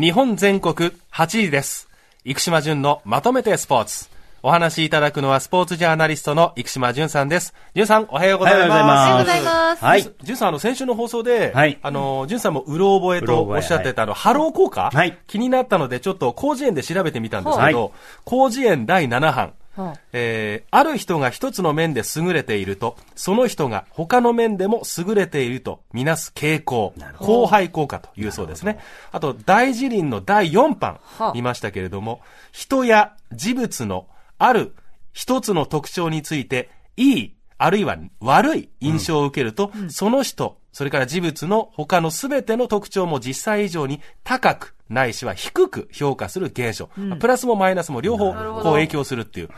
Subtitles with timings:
[0.00, 1.88] 日本全国8時です。
[2.24, 4.08] 生島淳のまとめてスポーツ。
[4.44, 7.52] お話しいただくのはスポーツジャーナリストの生島淳さんです。
[7.74, 8.68] 淳さん、おはようございます。
[8.68, 9.84] おはようございますおはようございます。
[9.84, 10.02] はい。
[10.22, 17.92] 淳さん、あの、先週の放送で、はいあの、淳さんもうろ覚えとおっしゃってた、あの、ハロー効果、はい気になったので、ちょっと、広辞苑で調べてみたんですけど、はい
[18.24, 28.78] 広辞苑第7版、はあえーある人が一つの面で優れていると、その人が他の面でも優れているとみなす傾向、交配効果というそうですね。
[29.12, 31.32] あと、大辞林の第4版はあ。
[31.34, 32.20] 見ましたけれども、
[32.52, 34.06] 人や事物の
[34.38, 34.74] ある
[35.12, 46.88] 一つの特徴について、いい、あるいは悪い印象を受けると、その人、それから事物の他のすべての特徴も実際以上に高く、ないしは低く評価する現象。
[47.20, 49.50] プラスもマイナスも両方こう影響するっていう、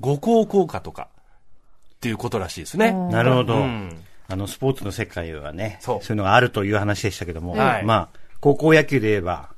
[0.00, 1.08] 五行効果とか
[1.96, 2.92] っていうことらしいですね。
[2.92, 3.54] なるほど。
[3.54, 4.04] うん。
[4.28, 9.50] あの、スポーツの世界はね、そそうういうのがあるという話でしたけども、はいまあ、高校野球で言えば、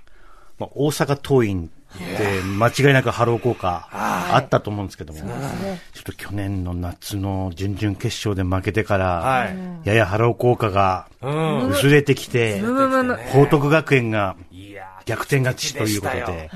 [0.58, 5.26] まあ、大阪桐蔭って間違いなくハロー効果あったと思うんですけども、ちょ
[6.00, 9.88] っと去年の夏の準々決勝で負けてから、はい。
[9.88, 11.68] ややハロー効果がうん。
[11.70, 12.60] 薄れてきて。
[13.32, 14.36] 報徳学園が
[15.06, 16.50] 逆転勝ちということで。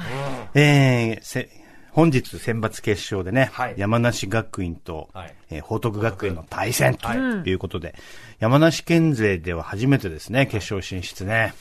[0.53, 1.49] で、えーせ
[1.93, 3.75] 本日選抜決勝でね、はい。
[3.77, 5.35] 山梨学院と、はい。
[5.51, 7.95] えー報徳学園の対戦ということで、
[8.39, 11.55] 山梨県勢では初めてですね、決勝進出ね。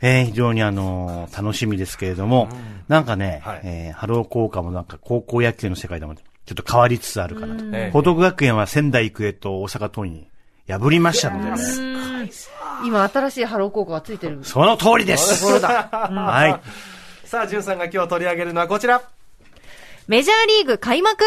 [0.00, 2.48] えー非常にあのー楽しみですけれども、
[2.88, 3.60] なんかね、はい。
[3.64, 7.64] えーハロー効果もなんか高校野球の世界でもちょっと変わりつつあるかなと。
[7.66, 7.90] ええ。
[7.90, 10.27] 報徳学園は仙台育英と大阪桐蔭
[10.68, 12.30] 破りましたのでね、
[12.84, 14.40] 今、新しいハロー効果がついてる。
[14.42, 15.40] その通りです。
[15.40, 15.68] ところだ。
[15.90, 16.60] はい。
[17.26, 19.02] さあ、淳さんが今日取り上げるのはこちら。
[20.06, 21.24] メジャーリーグ開幕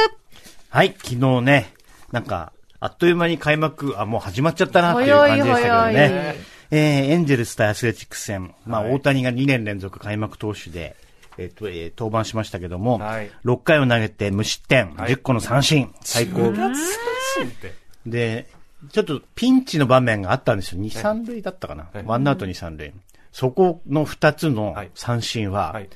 [0.70, 1.74] はい、昨日ね、
[2.12, 6.36] なんか、あっという間に開幕、あ、もう始まっちゃったなっていう感じでしたけどね。
[6.72, 10.96] えー、エンジェルス対アスレチックス戦、まあ、大谷が2年連続開幕投手で、
[11.38, 16.50] えっ、と、えー登板しましたけども、はい6回を投げて無失点、はい10個の三振、最高。
[16.50, 17.74] って。
[18.06, 18.48] で、
[18.90, 20.82] ちょっとピンチの場面があったんですよ。
[20.82, 21.90] 2、3塁だったかな。
[21.94, 22.94] はいワンアウト2、3塁。
[23.32, 25.90] そこの2つのはい三振ははい、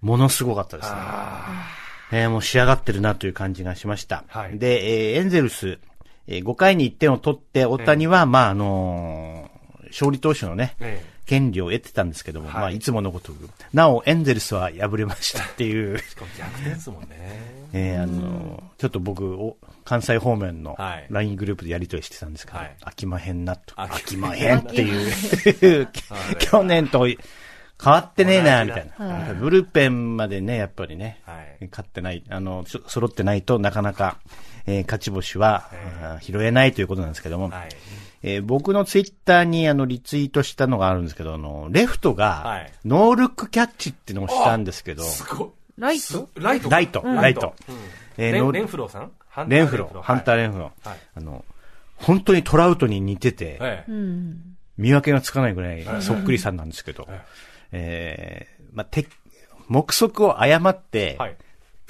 [0.00, 0.96] ものすごかったですね。
[2.12, 4.24] えーもう仕上がってるなという感じがしました。
[4.28, 5.78] はいで、えーエンゼルス、
[6.26, 9.60] えー5回に1点を取って、大谷は、まあ、あのー
[9.90, 12.56] 勝利投手のね、え権利を得てたんですけども、はい。
[12.56, 17.08] まあ、いつものごとく、なお、エンゼルスは敗れましたっていう、しかも逆転ですもんね。
[17.72, 21.06] えーあのーちょっと僕、お関西方面のはい。
[21.08, 22.76] LINE グループでやり取りしてたんですけど、はい。
[22.80, 23.76] 飽きまへんなと。
[23.76, 25.88] 飽きまへんっていう、
[26.40, 27.16] 去年と変
[27.84, 29.34] わってねえな、みたいな。
[29.34, 31.68] ブルペンまでね、やっぱりね、はい。
[31.70, 34.16] 勝ってない、あの、揃ってないとなかなか、
[34.66, 35.68] えー勝ち星は、
[36.02, 37.68] あー拾えないということなんですけども、はい。
[38.22, 45.48] えー僕のツイッターにあのリツイートしたのがあるんですけど、あの、レフトはがい、ノールックキャッチっていうのをしたんですけど、すごい。
[45.78, 46.28] ライト？
[46.34, 47.54] ライトライト、ライト。
[48.18, 49.10] えーノーレンフローさん？
[49.28, 50.88] ハンターレンフロー、ハンターレンフロー。
[50.88, 50.98] はい。
[51.14, 51.44] あの、
[51.96, 53.92] 本当にトラウトに似てて、ええ。
[54.76, 57.06] 見分けがつかないぐらいそっくりさんなんですけど、
[57.72, 59.06] えーまあ、て、
[59.68, 61.36] 目測を誤って、はい。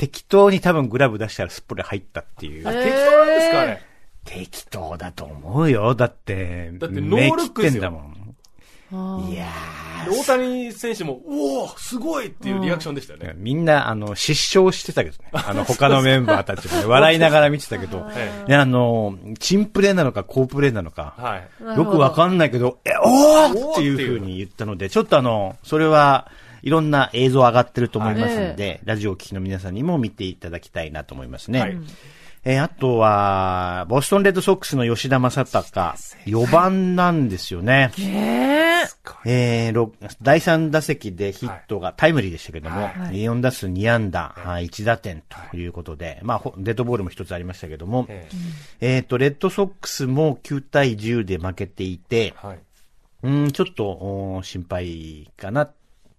[0.01, 2.67] 適当に多分グラブ出したらすっぽり入ったっていう。
[2.67, 3.83] あ、適当なんですかね。
[4.25, 5.95] 適当だと思うよ。
[5.95, 9.31] だって、だってノールックですよんだもん。
[9.31, 9.47] いや
[10.09, 13.35] 大谷選手も、おおすごいっていうリアクションでしたね。
[13.37, 15.29] みんな、あの、失笑してたけどね。
[15.33, 21.43] あの、他のメンバーたちもね、 笑いながら見てたけど、えいや、あの、チンプレーなのか、コープレーなのか、は
[21.75, 21.79] い。
[21.79, 26.31] よくわかんないけど、え、おーっていう風に言ったので、ちょっとあの、それは、
[26.63, 31.61] いろんな映像上がってると思いますので、ラジオを聴きの皆さんにも見ていただきたいなと思いますね。
[31.61, 31.79] はい。
[32.43, 35.95] えーあとは、ボストンレッドソックスの吉田正尚、
[36.25, 37.93] 4番なんですよね。
[37.99, 38.71] え。
[39.27, 43.17] えーろ第3打席でヒットがタイムリーでしたけども、はい。
[43.17, 45.67] 4打数2安打、はい1打点とい。
[45.67, 48.29] うことで、まあ、ほデッドボールも一つありましたけども、え
[48.81, 48.99] え。
[49.01, 52.59] っ、と、レッドソックスも9対10で負けていて、はい。
[53.23, 55.71] うん、ちょっとお心配かな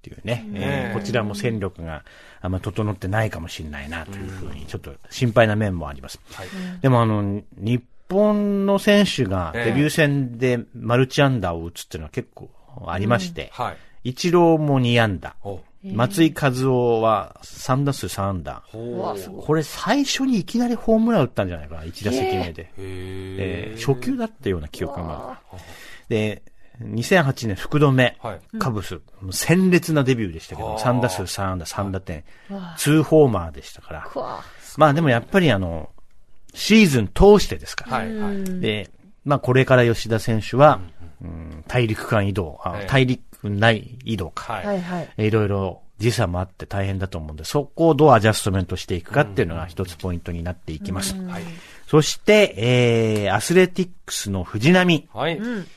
[0.01, 2.03] っていうね、えーこちらも戦力が
[2.41, 6.19] あんま整ってないかもしれないなというふうに、ちょっと心配な面もあります。
[6.33, 6.47] はい。
[6.81, 12.49] でもあの、日本の選手がええデビュー戦でマルチアンダーを打つっていうのは結構
[12.87, 13.77] ありまして、はい。
[14.09, 18.63] イチローも2安打、お松井和夫は3打数3安打。
[18.65, 19.15] ほ
[19.45, 22.63] これ最初にいきなりホームラン打ったんじゃないかな、1打席目で。
[22.63, 25.57] へえー初球だったような記憶がまだ。
[26.09, 26.41] で、
[26.89, 28.99] 2008年福留、はいカブス、
[29.31, 34.07] 鮮烈なデビューでしたけど、あー3打数3安打3打点、2ホーマーでしたから。
[34.77, 35.89] まあでもやっぱりあの、
[36.53, 37.97] シーズン通してですから。
[37.97, 38.17] はい。
[38.17, 38.59] はい。
[38.59, 38.89] で、
[39.25, 40.79] まあこれから吉田選手は、
[41.21, 44.53] うん大陸間移動、あええ大陸内移動か。
[44.53, 44.65] はい。
[44.65, 45.27] はいはい。
[45.27, 51.15] いろいろ時差もあって大変だと思うんで、そこをどうアジャストメントしていくかっていうのが一つポイントになっていきます。
[51.15, 51.43] はい。
[51.87, 55.07] そして、えー、アスレティックスの藤波。
[55.13, 55.37] はい。
[55.37, 55.67] うん。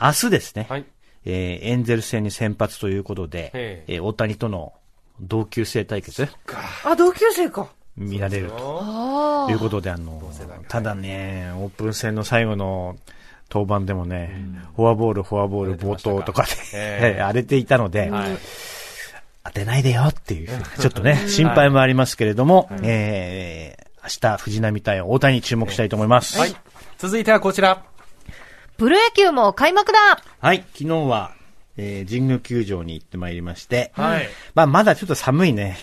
[0.00, 0.66] 明日ですね。
[0.68, 0.84] はい。
[1.26, 4.72] えー、エンゼルス戦に先発ということで、ええー大谷との
[5.20, 6.28] 同級生対決
[6.84, 7.68] あ、同級生か。
[7.96, 10.20] 見られるとあいうことで、あの、
[10.68, 12.96] ただね、オープン戦の最後の
[13.50, 14.36] 登板でもね、
[14.74, 18.36] フォアボール、フォアボール、冒頭とかで、ええ 荒れていたので、はい。
[19.44, 20.48] 当てないでよっていう、
[20.80, 26.38] ちょっとね、心配もありますけれども、えー、明日、藤波対大谷に注目したいと思います。
[26.38, 26.56] はい。
[26.98, 27.93] 続いてはこちら。
[28.76, 29.98] プロ野球も開幕だ
[30.40, 31.32] はい、昨日は、
[31.76, 34.28] えー、神宮球場に行ってまいりまして、はい。
[34.54, 35.76] まあ、まだちょっと寒いね。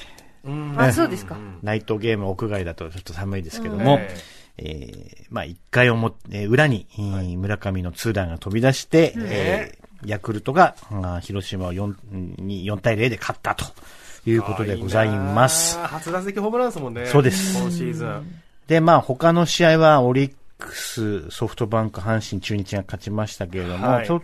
[0.44, 1.38] うんあ、そうですか。
[1.62, 4.18] ナイトゲーム屋外だとちょっと寒いですけども、え
[4.58, 11.96] えーまあ一回表、えー裏に、えー村上のツーランが飛び出して、えーヤクルトが、あー広島を 4,
[12.42, 13.66] に4対0で勝ったと
[14.26, 15.78] いうことでございます。
[15.80, 17.06] あー初打席ホームランですもんね。
[17.06, 18.42] そうです今シーズン。
[18.68, 24.08] で、まあ他の試合はオリックス、ソフトバンク、阪神、中日が勝ちましたけれども、はい。
[24.08, 24.22] ちょっ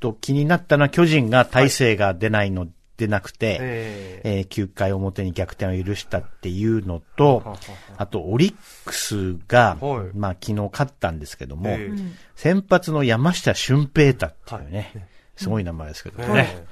[0.00, 4.40] と気になったのは巨人が大勢が出ないの、出なくて、ええ。
[4.40, 7.56] ー9回表に逆転を許したっていうのと、
[7.96, 10.10] あと、オリックスが、はい。
[10.14, 11.98] まあ、昨日勝ったんですけども、ええ。
[12.34, 16.66] 先発の山下俊平太っていうね、すごい名前ですけどえね、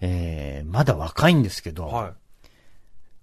[0.00, 2.12] えーまだ若いんですけど、はい。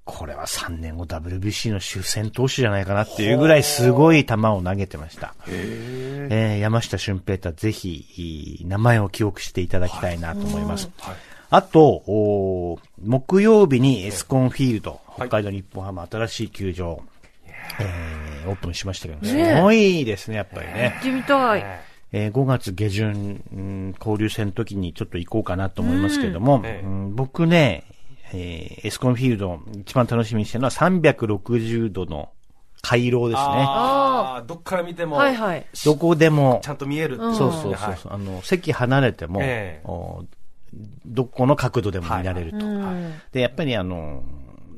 [0.05, 5.33] これは3年後 WBC の主戦投手じゃないかなっていうぐらいすごい球を投げてました。
[5.47, 10.89] へえー山下俊平太、ぜひ、いい名前を記憶していただきたいなと思います。
[10.99, 11.15] はい。
[11.49, 17.01] あと、木曜日にエスコンフィールド、い北海道日本ハム新しい球場、
[17.79, 20.99] えーオープンしましたけど、ねすごいですね、やっぱりね行。
[20.99, 21.63] ってみたい。
[22.11, 27.85] えー5月下旬、うん交流戦の時にちょっと行こうかなと思いますけれども、ええうん僕ね、
[28.33, 32.29] えーエスコンフィールド一番楽しみにしてるのは360度の
[32.81, 33.45] 回廊ですね。
[33.47, 35.65] ああ、どっから見ても、はいはい。
[35.85, 36.59] どこでも。
[36.63, 38.13] ち、ゃんと見えるそうそうそう。
[38.13, 39.87] あの、席離れても、ええ。
[39.87, 40.25] お
[41.05, 42.57] どこの角度でも見られると。
[42.57, 43.13] うん。
[43.31, 44.23] で、やっぱりあの、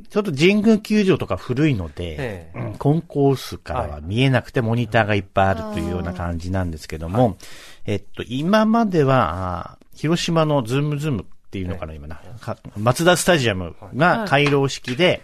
[0.10, 2.60] ちょっと神宮球場とか古いので、ええ。
[2.60, 7.38] うんコンコースからは見えなくてモニターがいっぱいあるというような感じなんですけども、
[7.86, 11.25] えっと、今までは、広島のズームズーム
[11.56, 15.22] っていうのかな、今な、かマツダスタジアムが回廊式で、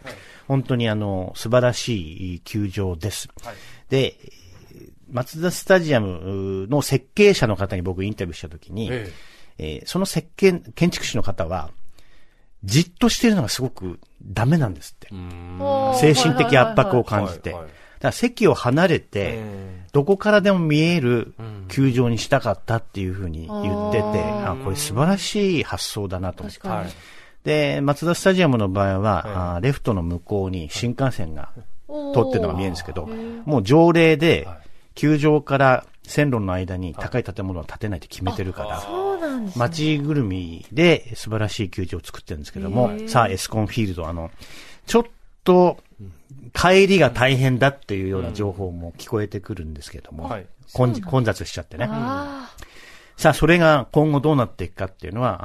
[0.48, 3.28] 本当にあの、素晴らしい球場です。
[3.44, 3.56] はい。
[3.90, 4.16] で、
[5.10, 9.12] マツダスタジアムの設計者の方に僕インタビューしたときに、え
[9.58, 9.82] え。
[9.84, 11.70] ーその設計、建築士の方は、
[12.64, 15.10] じっとしてるのがすごくダメなんですって。
[16.00, 17.56] 精神的圧迫を感じて。
[18.02, 21.68] から席を離れて、えどこからでも見えるん。
[21.68, 26.60] 球場にしたかったっていうふうに言ってて、ああこれ素晴らしい発想だなと思って。
[26.60, 26.76] 確。
[26.76, 26.92] かに。
[27.44, 31.50] で、松田スタジアムの場合は、えあレフトの向こうに新幹線が
[31.88, 33.08] 通ってるのが見えるんですけど、
[33.46, 34.58] もう条例ではい、
[34.96, 39.60] 球場から線路の間に高い建物を建てないと決めてるから、そうなんですね。
[39.60, 44.32] 街ぐるみで素晴らしい球場を作ってるんですけどもさあ、エスコンフィールド、あの、
[44.86, 45.04] ちょっ
[45.44, 45.78] と、
[46.54, 50.46] 帰りが大変だっていうような情報も聞こえてくるんですけども、はい。
[50.74, 51.88] 混混雑しちゃってね。
[51.90, 52.50] あ
[53.18, 55.40] さあ、それが今後どうなっていくかっていうのは、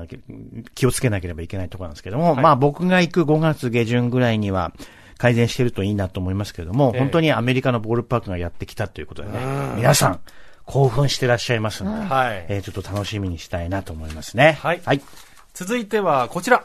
[0.00, 4.72] あー気をつけなければいけないところなんですけども、まあ僕が行く5月下旬ぐらいには
[5.18, 7.00] 改善してるといいなと思いますけれども、ええ。
[7.00, 9.38] 本当にアメリカのボールパークがやってきたということでね、
[9.76, 10.20] 皆さん
[10.64, 12.46] 興奮してらっしゃいますので、はい。
[12.48, 14.58] えーちょっと楽しみにしたいなと思いますね。
[14.62, 14.80] はい。
[14.84, 15.02] はい。
[15.52, 16.64] 続いてはこちら。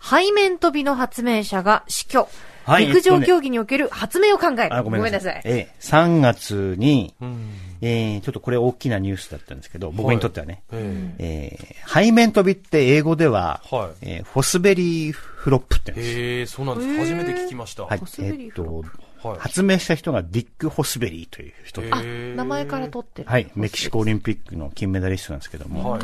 [0.00, 2.28] 背面飛びの発明者が死去。
[2.64, 4.74] はい陸上競技における発明を考える。
[4.74, 5.20] あごめんなさい。
[5.20, 5.42] さい。
[5.44, 7.50] ええ3月に、うん。
[7.80, 16.98] えーちょっとこれ大きなニュースだったんですけど、僕にとってはね、ええー背面飛びって英語では、はいえー Fosbury Flop って言うんですよへえ、そうなんです。
[16.98, 17.84] 初めて聞きました。
[17.84, 18.06] はいホ。
[18.06, 18.84] スベえリーっと、
[19.28, 23.28] はい発明した人がディック・フォスベリーという人あー、名前から取ってる。
[23.28, 23.50] はい。
[23.54, 26.02] メキシコオリンピックの金メダリストなんですけども、はい。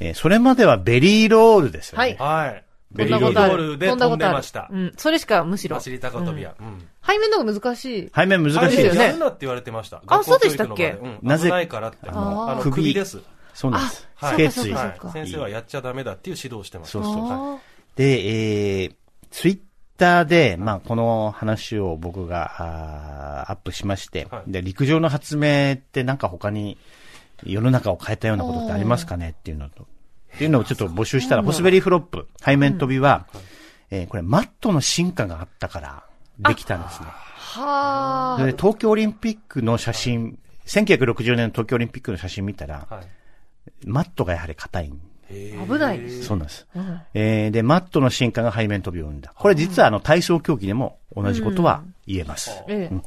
[0.00, 2.16] えーそれまではベリーロールですよね。
[2.18, 2.64] はいはい。
[2.94, 4.92] ベリーロールで飛んでましたうん。
[4.96, 5.76] それしかむしろ。
[5.76, 6.54] 走り高跳びや。
[6.58, 6.86] うん。
[7.06, 8.10] 背面の方が難しい。
[8.14, 8.86] 背面難しいです。
[8.86, 10.02] よねやるなって言われてました。
[10.06, 10.98] あそうでしたっけ？
[11.02, 11.98] うんなぜ危ないからって。
[12.08, 13.20] あのあの、首首です。
[13.52, 14.08] そうなんです。
[14.14, 14.50] はい。
[14.50, 16.92] 先生はやっちゃダメだっていう指導をしてました。
[16.92, 17.14] そうそう。
[17.30, 17.58] あ
[17.96, 18.94] で、えー、
[19.30, 19.58] ツイッ
[19.96, 26.76] ターで、まあ、この話を僕が、あーアップしまして、はいで、陸上の発明ってなんか他に
[27.44, 29.36] 世の中を変えたようなことってありますかね？
[29.38, 29.86] っていうのと、
[30.34, 33.26] っていうのをちょっと募集したら、ホスベリーフロップ、背面飛びは、
[33.90, 36.04] えーこれマットの進化があったから
[36.38, 37.06] できたんですね。
[37.06, 37.10] ー
[37.60, 38.44] はあ。
[38.44, 43.86] で東京オリンピックの写真、1960年の東京オリンピックの写真見たら、はい。
[43.86, 44.92] マットがやはり硬い。
[45.30, 46.24] 危ないです。
[46.24, 46.66] そうなんです。
[47.14, 49.32] えーで、マットの進化が背面飛びを生んだ。
[49.34, 52.50] これ実はあの体操競技でも同じことは言えます。
[52.68, 53.00] ええ。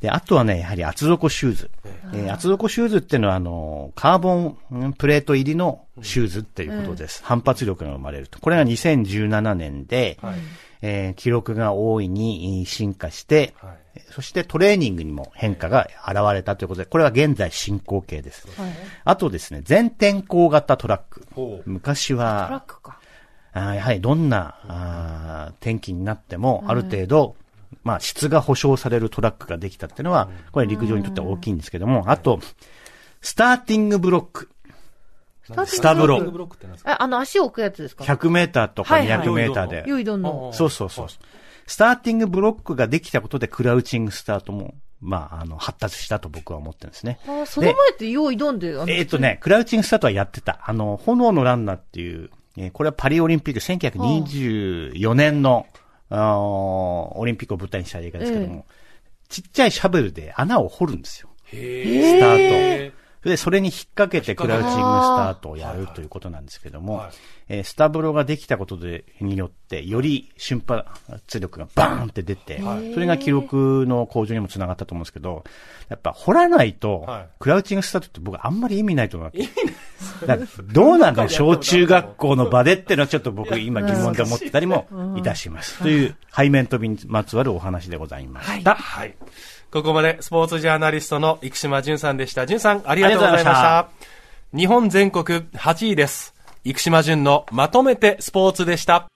[0.00, 1.70] で、あとはね、やはり厚底シューズ。
[2.12, 7.22] えー厚底シューズっていうのは、あの、カーボンうんプレート入りのシューズっていうことです。
[7.24, 8.38] 反発力が生まれると。
[8.40, 10.18] これが2017年で、
[10.82, 14.00] えー記録が大いにえー進化して、はい。
[14.10, 18.46] そしてトレーニングにも変化が現れたということで、これは現在進行形です。
[19.04, 21.26] あとですね、全天候型トラック。
[21.66, 22.98] 昔トラッは、クか。
[23.52, 27.36] あーやはりどんなあー天気になっても、ある程度、
[27.84, 32.40] まあ質が保証されるトラックができたっていうのは、これ陸上にとっては大きいんですけども、あと、
[33.20, 34.48] スターティングブロック。
[35.66, 36.92] スタブロブロックって何ですか？
[36.92, 39.84] え、あの、足を置くやつですか？100メーターとかはいはい200メーターで。
[39.88, 40.52] よいどんの。
[40.52, 41.06] そうそうそう。
[41.66, 47.18] スターティングブロックができたことで、クラウチングスタートも、まあ、あの、発達したと僕は思ってるんですね。
[47.26, 49.18] あその前ってよいどんで、えっ、と。
[49.18, 50.60] ね、クラウチングスタートはやってた。
[50.64, 55.66] あの、炎のランナーっていう、えーこれはパリオリンピック、1924年の、
[56.10, 58.66] あーオリンピックを舞台にした映画ですけども、
[59.28, 61.30] ちっちゃいシャベルで穴を掘るんですよ。
[61.46, 63.28] へスターえト。
[63.30, 67.10] で、それに引っ掛けてクラウチングスタートをやるということなんですけども、はい
[67.48, 72.60] えースタブロができたことで、によって、より瞬発力がバーンって出て、
[72.94, 75.44] それが記録の向上にもつながったと思うんですけど、
[75.88, 79.30] やっぱ掘らないとはい、クラウチングスタートって僕あんまり意味ないと思う
[80.72, 84.86] どうなんだろう小中学校の場でっていうのはちょっと僕今疑問で思ってたりも
[85.16, 85.78] いたします。
[85.82, 88.74] という背面飛びにまつわるお話でございました。
[88.74, 89.14] はい。
[89.72, 92.44] ここまでスポーツジャーナリストの生島淳さんでした。
[92.44, 94.58] 淳さん、ありがとうございましありがとうございた。
[94.58, 96.34] 日本全国8位です。
[96.62, 99.06] 生島淳のまとめてスポーツでした。